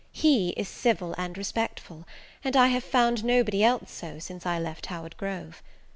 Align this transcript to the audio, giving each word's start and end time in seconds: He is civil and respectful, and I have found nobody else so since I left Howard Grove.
He 0.13 0.49
is 0.57 0.67
civil 0.67 1.13
and 1.15 1.37
respectful, 1.37 2.07
and 2.43 2.57
I 2.57 2.69
have 2.69 2.83
found 2.83 3.23
nobody 3.23 3.63
else 3.63 3.91
so 3.91 4.17
since 4.17 4.47
I 4.47 4.57
left 4.57 4.87
Howard 4.87 5.15
Grove. 5.15 5.61